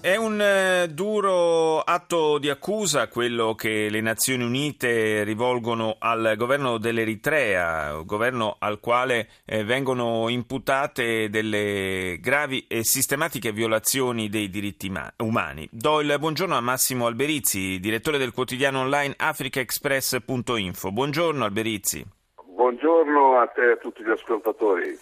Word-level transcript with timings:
È 0.00 0.14
un 0.14 0.40
eh, 0.40 0.86
duro 0.90 1.80
atto 1.80 2.38
di 2.38 2.48
accusa 2.48 3.08
quello 3.08 3.56
che 3.56 3.88
le 3.90 4.00
Nazioni 4.00 4.44
Unite 4.44 5.24
rivolgono 5.24 5.96
al 5.98 6.34
governo 6.36 6.78
dell'Eritrea, 6.78 8.00
governo 8.04 8.54
al 8.60 8.78
quale 8.78 9.26
eh, 9.44 9.64
vengono 9.64 10.28
imputate 10.28 11.28
delle 11.30 12.18
gravi 12.20 12.64
e 12.68 12.84
sistematiche 12.84 13.50
violazioni 13.50 14.28
dei 14.28 14.48
diritti 14.48 14.88
umani. 15.16 15.68
Do 15.72 16.00
il 16.00 16.14
buongiorno 16.16 16.56
a 16.56 16.60
Massimo 16.60 17.06
Alberizzi, 17.06 17.80
direttore 17.80 18.18
del 18.18 18.32
quotidiano 18.32 18.78
online 18.82 19.14
africaexpress.info. 19.16 20.92
Buongiorno 20.92 21.44
Alberizzi. 21.44 22.06
Buongiorno 22.44 23.40
a 23.40 23.46
te 23.48 23.62
e 23.62 23.72
a 23.72 23.76
tutti 23.76 24.04
gli 24.04 24.10
ascoltatori. 24.10 24.96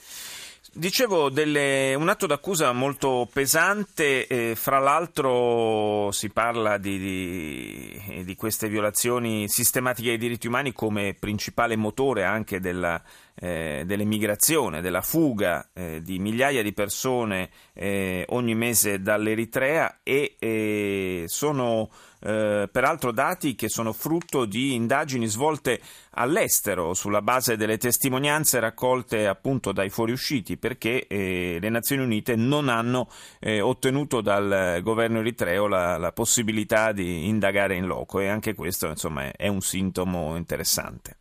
Dicevo, 0.79 1.31
delle, 1.31 1.95
un 1.95 2.11
atto 2.11 2.27
d'accusa 2.27 2.71
molto 2.73 3.27
pesante, 3.33 4.27
eh, 4.27 4.55
fra 4.55 4.79
l'altro 4.79 6.11
si 6.13 6.29
parla 6.29 6.77
di, 6.77 6.99
di, 6.99 8.25
di, 8.25 8.37
queste 8.37 8.69
violazioni 8.69 9.49
sistematiche 9.49 10.11
dei 10.11 10.19
diritti 10.19 10.49
umani 10.49 10.75
come 10.75 11.17
principale 11.19 11.77
motore 11.77 12.25
anche 12.25 12.61
della, 12.61 13.03
eh, 13.39 13.83
dell'emigrazione, 13.85 14.81
della 14.81 15.03
fuga 15.03 15.69
eh, 15.75 16.01
di 16.03 16.19
migliaia 16.19 16.63
di 16.63 16.73
persone 16.73 17.51
eh, 17.75 18.25
ogni 18.31 18.55
mese 18.55 19.03
dall'Eritrea 19.03 19.99
e 20.03 20.37
eh, 20.39 21.25
sono 21.27 21.91
eh, 22.21 22.69
peraltro 22.73 23.13
dati 23.13 23.55
che 23.55 23.69
sono 23.69 23.93
frutto 23.93 24.47
di 24.47 24.75
indagini 24.75 25.27
svolte 25.27 25.81
all'estero 26.13 26.95
sulla 26.95 27.21
base 27.21 27.57
delle 27.57 27.77
testimonianze 27.77 28.59
raccolte 28.59 29.27
appunto 29.27 29.73
dai 29.73 29.91
fuoriusciti 29.91 30.57
perché 30.57 31.07
eh, 31.07 31.59
le 31.61 31.69
Nazioni 31.69 32.03
Unite 32.03 32.37
non 32.37 32.69
hanno 32.71 33.09
ottenuto 33.61 34.23
dal 34.23 34.81
governo 34.83 35.21
eritreo 35.21 35.67
la, 35.67 35.99
la, 35.99 36.11
possibilità 36.11 36.93
di 36.93 37.29
indagare 37.29 37.77
in 37.77 37.87
loco 37.87 38.19
e 38.19 38.29
anche 38.29 38.55
questo 38.55 38.89
insomma 38.89 39.31
è 39.31 39.49
un 39.49 39.61
sintomo 39.61 40.37
interessante. 40.37 41.17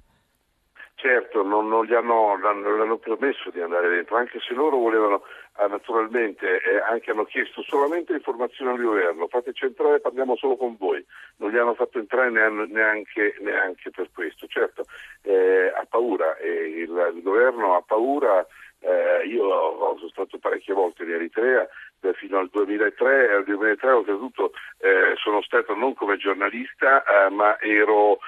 Certo, 1.06 1.44
non, 1.44 1.68
non 1.68 1.86
gli 1.86 1.94
hanno, 1.94 2.34
hanno 2.34 2.98
permesso 2.98 3.52
di 3.52 3.62
andare 3.62 3.90
dentro, 3.90 4.18
anche 4.18 4.40
se 4.40 4.56
loro 4.56 4.78
volevano 4.78 5.22
ah, 5.52 5.68
naturalmente 5.68 6.60
eh, 6.64 6.80
anche 6.80 7.12
hanno 7.12 7.26
chiesto 7.26 7.62
solamente 7.62 8.14
informazioni 8.14 8.72
al 8.72 8.82
governo, 8.82 9.28
fateci 9.28 9.66
entrare, 9.66 10.00
parliamo 10.00 10.36
solo 10.36 10.58
con 10.58 10.76
voi, 10.80 11.06
non 11.36 11.52
li 11.52 11.60
hanno 11.60 11.76
fatto 11.76 12.00
entrare 12.00 12.32
neanche, 12.32 13.36
neanche 13.42 13.92
per 13.92 14.10
questo. 14.16 14.48
Certo, 14.48 14.86
eh, 15.22 15.72
ha 15.78 15.86
paura, 15.88 16.38
eh, 16.38 16.50
il, 16.50 17.12
il, 17.14 17.22
governo 17.22 17.76
ha 17.76 17.84
paura, 17.86 18.44
eh, 18.80 19.28
io 19.28 19.96
sono 19.98 20.10
stato 20.10 20.40
parecchie 20.40 20.74
volte 20.74 21.04
in 21.04 21.12
Eritrea, 21.12 21.70
eh, 22.02 22.14
fino 22.14 22.40
al 22.40 22.50
2003 22.52 23.34
al 23.34 23.44
2003 23.44 23.92
oltretutto 23.92 24.52
eh, 24.80 25.16
sono 25.16 25.42
stato 25.42 25.76
non 25.76 25.94
come 25.94 26.18
giornalista 26.18 27.04
eh, 27.04 27.30
ma 27.30 27.60
ero 27.60 28.20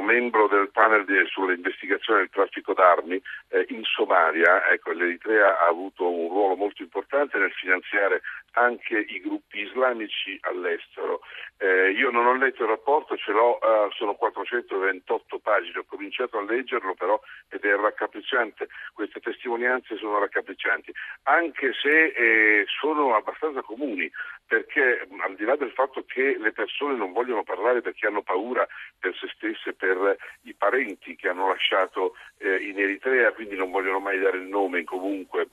membro 0.00 0.46
del 0.46 0.70
panel 0.70 1.03
di, 1.03 1.03
sull'investigazione 1.26 2.20
del 2.20 2.30
traffico 2.30 2.74
d'armi 2.74 3.20
eh, 3.54 3.66
in 3.68 3.84
Somalia, 3.84 4.68
ecco, 4.68 4.90
l'Eritrea 4.90 5.60
ha 5.60 5.68
avuto 5.68 6.10
un 6.10 6.28
ruolo 6.28 6.56
molto 6.56 6.82
importante 6.82 7.38
nel 7.38 7.52
finanziare 7.52 8.22
anche 8.54 8.98
i 8.98 9.20
gruppi 9.20 9.60
islamici 9.60 10.36
all'estero. 10.42 11.20
Eh, 11.58 11.90
io 11.92 12.10
non 12.10 12.26
ho 12.26 12.34
letto 12.34 12.64
il 12.64 12.68
rapporto, 12.68 13.16
ce 13.16 13.30
l'ho, 13.30 13.60
eh, 13.60 13.88
sono 13.96 14.14
428 14.14 15.38
pagine, 15.38 15.78
ho 15.78 15.84
cominciato 15.86 16.38
a 16.38 16.42
leggerlo 16.42 16.94
però 16.94 17.20
ed 17.48 17.64
è 17.64 17.76
raccapricciante, 17.76 18.68
queste 18.92 19.20
testimonianze 19.20 19.96
sono 19.96 20.18
raccapriccianti, 20.18 20.92
anche 21.24 21.72
se 21.80 22.06
eh, 22.06 22.64
sono 22.80 23.14
abbastanza 23.14 23.62
comuni, 23.62 24.10
perché 24.46 25.06
al 25.20 25.34
di 25.36 25.44
là 25.44 25.56
del 25.56 25.72
fatto 25.72 26.04
che 26.06 26.36
le 26.38 26.52
persone 26.52 26.96
non 26.96 27.12
vogliono 27.12 27.44
parlare 27.44 27.80
perché 27.80 28.06
hanno 28.06 28.22
paura 28.22 28.66
per 28.98 29.16
se 29.16 29.28
stesse, 29.34 29.74
per 29.74 30.16
i 30.42 30.54
parenti 30.54 31.14
che 31.16 31.28
hanno 31.28 31.48
lasciato 31.48 32.14
eh, 32.44 32.68
in 32.68 32.78
Eritrea, 32.78 33.32
quindi 33.32 33.56
non 33.56 33.70
vogliono 33.70 33.98
mai 33.98 34.18
dare 34.18 34.38
il 34.38 34.46
nome 34.46 34.84
comunque 34.84 35.48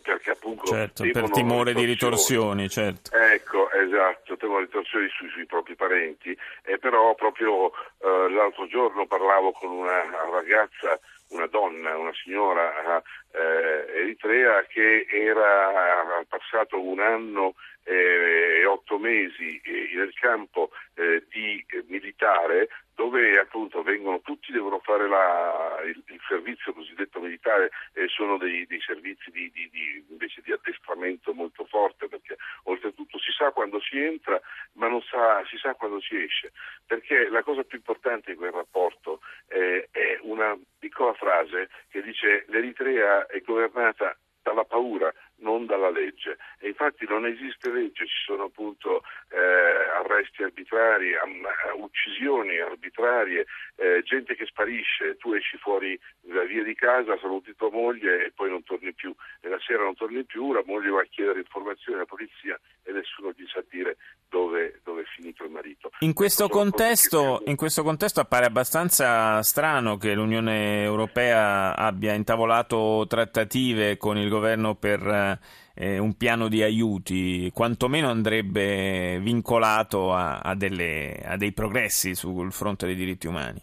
perché 0.00 0.30
appunto 0.30 0.64
certo, 0.66 1.04
per 1.10 1.30
timore 1.30 1.74
di 1.74 1.84
ritorsioni 1.84 2.68
certo. 2.68 3.10
ecco 3.16 3.68
esatto 3.72 4.36
di 4.38 4.56
ritorsioni 4.60 5.08
sui, 5.08 5.28
sui 5.28 5.46
propri 5.46 5.74
parenti 5.74 6.36
e 6.62 6.78
però 6.78 7.14
proprio 7.14 7.72
eh, 7.98 8.30
l'altro 8.30 8.66
giorno 8.68 9.06
parlavo 9.06 9.50
con 9.52 9.70
una 9.70 10.04
ragazza 10.30 10.98
una 11.28 11.46
donna, 11.46 11.96
una 11.96 12.12
signora 12.22 13.02
eh, 13.32 14.00
eritrea 14.00 14.64
che 14.66 15.06
era 15.10 16.24
passato 16.28 16.80
un 16.80 17.00
anno 17.00 17.54
e 17.88 18.66
otto 18.66 18.98
mesi 18.98 19.58
eh, 19.64 19.90
nel 19.94 20.12
campo 20.12 20.70
eh, 20.94 21.24
di 21.30 21.64
eh, 21.68 21.84
militare 21.88 22.68
dove 22.94 23.38
appunto 23.38 23.82
vengono, 23.82 24.20
tutti 24.20 24.52
devono 24.52 24.80
fare 24.80 25.08
la, 25.08 25.80
il, 25.86 26.02
il, 26.06 26.20
servizio 26.26 26.74
cosiddetto 26.74 27.20
militare 27.20 27.70
sono 28.08 28.36
dei, 28.36 28.66
dei 28.66 28.80
servizi 28.80 29.30
di, 29.30 29.48
di, 29.54 29.70
di, 29.70 30.04
invece 30.10 30.42
di 30.44 30.50
addestramento 30.50 31.32
molto 31.32 31.64
forte 31.66 32.08
perché 32.08 32.36
oltretutto 32.64 33.18
si 33.20 33.30
sa 33.30 33.52
quando 33.52 33.80
si 33.80 33.98
entra 33.98 34.40
ma 34.72 34.88
non 34.88 35.00
sa, 35.02 35.44
si 35.46 35.56
sa 35.58 35.74
quando 35.74 36.00
si 36.00 36.20
esce. 36.20 36.52
Perché 36.84 37.28
la 37.28 37.44
cosa 37.44 37.62
più 37.62 37.78
importante 37.78 38.32
di 38.32 38.36
quel 38.36 38.50
rapporto 38.50 39.20
eh, 39.46 39.88
è 39.92 40.18
una 40.22 40.58
piccola 40.78 41.14
frase 41.38 41.68
che 41.88 42.02
dice 42.02 42.44
l'Eritrea 42.48 43.26
è 43.26 43.40
governata 43.40 44.16
dalla 44.42 44.64
paura, 44.64 45.12
non 45.40 45.66
dalla 45.66 45.90
legge. 45.90 46.38
E 46.58 46.68
infatti 46.68 47.04
non 47.06 47.26
esiste 47.26 47.70
legge, 47.70 48.06
ci 48.06 48.22
sono 48.24 48.44
appunto 48.44 49.02
eh, 49.28 49.36
arresti 49.36 50.42
arbitrari, 50.42 51.14
am, 51.16 51.46
uccisioni 51.76 52.58
arbitrarie, 52.58 53.44
eh, 53.76 54.02
gente 54.04 54.34
che 54.36 54.46
sparisce, 54.46 55.16
tu 55.16 55.34
esci 55.34 55.58
fuori 55.58 55.98
da 56.20 56.44
via 56.44 56.62
di 56.62 56.74
casa, 56.74 57.18
saluti 57.18 57.54
tua 57.54 57.70
moglie 57.70 58.26
e 58.26 58.32
poi 58.32 58.48
non 58.48 58.62
torni 58.64 58.94
più, 58.94 59.14
e 59.40 59.48
la 59.48 59.58
sera 59.60 59.82
non 59.82 59.94
torni 59.94 60.24
più, 60.24 60.52
la 60.52 60.62
moglie 60.64 60.90
va 60.90 61.02
a 61.02 61.08
chiedere 61.10 61.40
informazioni 61.40 61.98
alla 61.98 62.06
polizia 62.06 62.58
e 62.84 62.92
nessuno 62.92 63.32
gli 63.36 63.46
sa 63.46 63.62
dire 63.68 63.98
dove, 64.30 64.80
dove 64.82 65.02
è 65.02 65.06
finito 65.14 65.44
il 65.44 65.50
marito. 65.50 65.87
In 66.00 66.12
questo, 66.12 66.48
contesto, 66.48 67.42
in 67.46 67.56
questo 67.56 67.82
contesto 67.82 68.20
appare 68.20 68.46
abbastanza 68.46 69.42
strano 69.42 69.96
che 69.96 70.14
l'Unione 70.14 70.84
Europea 70.84 71.74
abbia 71.74 72.14
intavolato 72.14 73.04
trattative 73.08 73.96
con 73.96 74.16
il 74.16 74.28
governo 74.28 74.76
per 74.76 75.40
eh, 75.74 75.98
un 75.98 76.16
piano 76.16 76.46
di 76.46 76.62
aiuti, 76.62 77.50
quantomeno 77.52 78.10
andrebbe 78.10 79.18
vincolato 79.18 80.14
a, 80.14 80.38
a, 80.38 80.54
delle, 80.54 81.20
a 81.24 81.36
dei 81.36 81.50
progressi 81.50 82.14
sul 82.14 82.52
fronte 82.52 82.86
dei 82.86 82.94
diritti 82.94 83.26
umani. 83.26 83.60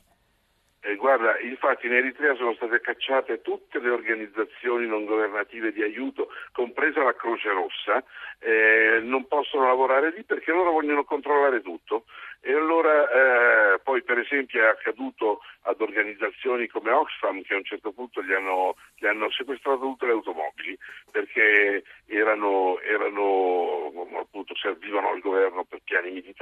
Eh, 0.88 0.98
guarda, 0.98 1.40
infatti 1.40 1.88
in 1.88 1.94
Eritrea 1.94 2.36
sono 2.36 2.54
state 2.54 2.80
cacciate 2.80 3.42
tutte 3.42 3.80
le 3.80 3.90
organizzazioni 3.90 4.86
non 4.86 5.06
governative 5.06 5.72
di 5.72 5.82
aiuto, 5.82 6.30
compresa 6.52 7.02
la 7.02 7.16
Croce 7.16 7.50
Rossa, 7.50 8.04
eh, 8.38 9.00
non 9.02 9.26
possono 9.26 9.66
lavorare 9.66 10.12
lì 10.12 10.24
perché 10.24 10.52
loro 10.52 10.70
vogliono 10.70 11.04
controllare 11.04 11.64
tutto. 11.64 12.06
E 12.40 12.54
allora 12.54 13.10
eh, 13.74 13.80
poi 13.80 14.04
per 14.04 14.20
esempio 14.20 14.62
è 14.62 14.68
accaduto 14.68 15.40
ad 15.62 15.82
organizzazioni 15.82 16.68
come 16.68 16.92
Oxfam 16.92 17.42
che 17.42 17.56
a 17.56 17.58
un 17.58 17.64
certo 17.64 17.92
punto 17.92 18.22
gli 18.22 18.34
hanno, 18.34 18.76
gli 18.96 19.08
hanno 19.08 19.32
sequestrato 19.32 19.80
tutte 19.80 20.06
le 20.06 20.12
automobili 20.12 20.78
perché 21.10 21.84
erano, 22.06 22.80
erano, 22.82 23.92
appunto, 24.20 24.56
servivano 24.56 25.10
al 25.10 25.22
governo 25.22 25.64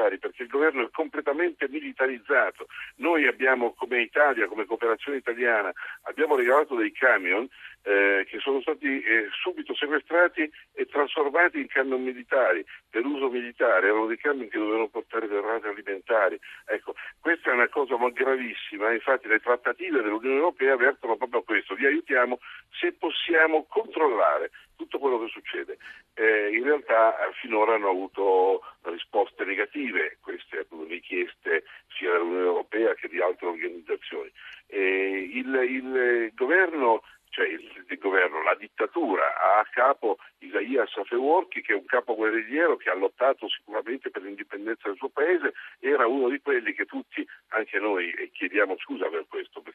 militari, 0.03 0.19
perché 0.19 0.43
il 0.43 0.49
governo 0.49 0.83
è 0.83 0.89
completamente 0.91 1.67
militarizzato. 1.69 2.67
Noi 2.97 3.27
abbiamo 3.27 3.73
come 3.73 4.01
Italia, 4.01 4.47
come 4.47 4.65
cooperazione 4.65 5.17
italiana, 5.17 5.71
abbiamo 6.03 6.35
regalato 6.35 6.75
dei 6.75 6.91
camion 6.91 7.47
eh, 7.85 8.25
che 8.29 8.39
sono 8.39 8.61
stati 8.61 9.01
eh, 9.01 9.27
subito 9.41 9.75
sequestrati 9.75 10.49
e 10.73 10.85
trasformati 10.85 11.59
in 11.59 11.67
camion 11.67 12.01
militari 12.01 12.65
per 12.89 13.05
uso 13.05 13.29
militare, 13.29 13.87
erano 13.87 14.05
dei 14.05 14.17
camion 14.17 14.47
che 14.47 14.57
dovevano 14.57 14.87
portare 14.87 15.27
derrate 15.27 15.67
alimentari. 15.67 16.39
Ecco, 16.65 16.95
questa 17.19 17.51
è 17.51 17.53
una 17.53 17.67
cosa 17.67 17.95
gravissima, 18.09 18.91
infatti 18.91 19.27
le 19.27 19.39
trattative 19.39 20.01
dell'Unione 20.01 20.37
Europea 20.37 20.75
vertono 20.75 21.17
proprio 21.17 21.41
a 21.41 21.43
questo, 21.43 21.75
vi 21.75 21.85
aiutiamo 21.85 22.39
se 22.71 22.93
possiamo 22.93 23.65
controllare 23.67 24.51
tutto 24.93 24.99
quello 24.99 25.19
che 25.19 25.31
succede. 25.31 25.77
Eh, 26.13 26.49
in 26.53 26.63
realtà 26.63 27.17
eh, 27.17 27.33
finora 27.41 27.73
hanno 27.73 27.89
avuto 27.89 28.61
risposte 28.83 29.43
negative 29.43 30.17
queste 30.21 30.67
richieste 30.87 31.63
sia 31.97 32.11
dell'Unione 32.11 32.45
Europea 32.45 32.93
che 32.93 33.07
di 33.07 33.19
altre 33.19 33.47
organizzazioni. 33.47 34.31
Eh, 34.67 35.29
il, 35.33 35.53
il 35.53 36.31
governo 36.35 37.01
cioè 37.33 37.47
il, 37.47 37.85
il, 37.89 37.97
governo, 37.97 38.43
la 38.43 38.53
dittatura, 38.53 39.25
ha 39.35 39.59
a 39.61 39.67
capo 39.71 40.19
Isaias 40.37 40.95
Afeworki 40.95 41.63
che 41.63 41.73
è 41.73 41.75
un 41.75 41.85
capo 41.85 42.13
guerrigliero 42.13 42.77
che 42.77 42.91
ha 42.91 42.93
lottato 42.93 43.49
sicuramente 43.49 44.11
per 44.11 44.21
l'indipendenza 44.21 44.87
del 44.87 44.97
suo 44.97 45.09
paese, 45.09 45.53
era 45.79 46.05
uno 46.05 46.29
di 46.29 46.39
quelli 46.41 46.73
che 46.73 46.85
tutti, 46.85 47.27
anche 47.47 47.79
noi, 47.79 48.29
chiediamo 48.31 48.77
scusa 48.77 49.07
per 49.07 49.25
questo, 49.27 49.61
perché 49.61 49.72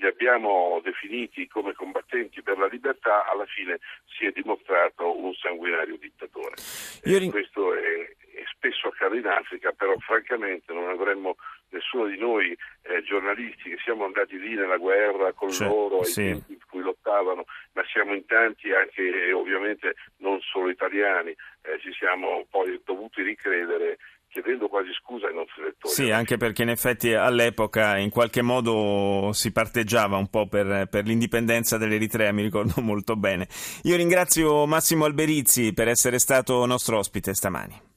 li 0.00 0.06
abbiamo 0.06 0.80
definiti 0.82 1.46
come 1.46 1.74
combattenti 1.74 2.42
per 2.42 2.56
la 2.56 2.66
libertà, 2.66 3.26
alla 3.30 3.44
fine 3.44 3.78
si 4.06 4.24
è 4.24 4.32
dimostrato 4.32 5.22
un 5.22 5.34
sanguinario 5.34 5.96
dittatore. 5.98 6.54
Ring... 7.02 7.30
questo 7.30 7.74
è, 7.74 8.08
è 8.32 8.42
spesso 8.50 8.88
accade 8.88 9.18
in 9.18 9.26
Africa, 9.26 9.72
però 9.72 9.94
francamente 9.98 10.72
non 10.72 10.88
avremmo 10.88 11.36
nessuno 11.68 12.06
di 12.06 12.18
noi 12.18 12.56
eh, 12.82 13.02
giornalisti 13.02 13.70
che 13.70 13.78
siamo 13.84 14.04
andati 14.04 14.38
lì 14.38 14.54
nella 14.54 14.78
guerra 14.78 15.32
con 15.34 15.50
cioè, 15.50 15.68
loro 15.68 16.02
sì. 16.02 16.20
ai 16.20 16.26
tempi 16.28 16.52
in 16.52 16.60
cui 16.66 16.80
lottavano, 16.80 17.44
ma 17.72 17.84
siamo 17.92 18.14
in 18.14 18.24
tanti 18.24 18.72
anche 18.72 19.02
eh, 19.02 19.32
ovviamente 19.32 19.96
non 20.18 20.40
solo 20.40 20.70
italiani, 20.70 21.30
eh, 21.30 21.78
ci 21.80 21.92
siamo 21.92 22.46
poi 22.48 22.80
dovuti 22.84 23.22
ricredere 23.22 23.98
chiedendo 24.30 24.68
quasi 24.68 24.90
scusa 24.92 25.26
ai 25.26 25.34
nostri 25.34 25.64
lettori. 25.64 25.92
Sì, 25.92 26.10
anche 26.10 26.36
perché 26.36 26.62
in 26.62 26.70
effetti 26.70 27.12
all'epoca 27.12 27.98
in 27.98 28.10
qualche 28.10 28.42
modo 28.42 29.30
si 29.32 29.52
parteggiava 29.52 30.16
un 30.16 30.28
po' 30.28 30.46
per, 30.46 30.86
per 30.88 31.04
l'indipendenza 31.04 31.76
dell'Eritrea, 31.76 32.32
mi 32.32 32.42
ricordo 32.42 32.80
molto 32.80 33.16
bene. 33.16 33.48
Io 33.82 33.96
ringrazio 33.96 34.66
Massimo 34.66 35.04
Alberizzi 35.04 35.72
per 35.72 35.88
essere 35.88 36.18
stato 36.18 36.64
nostro 36.64 36.98
ospite 36.98 37.34
stamani. 37.34 37.88